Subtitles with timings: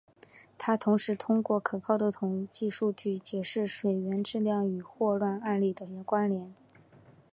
[0.57, 6.51] 他同时通过可靠的统计数据解释水源质量与霍乱案例的关联。